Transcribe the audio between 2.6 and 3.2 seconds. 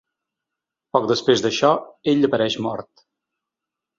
mort.